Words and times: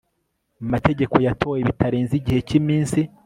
mategeko 0.71 1.15
yatowe 1.25 1.57
bitarenze 1.67 2.13
igihe 2.19 2.39
cy 2.47 2.53
iminsi 2.59 2.99